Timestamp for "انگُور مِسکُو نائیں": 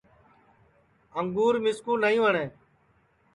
1.19-2.21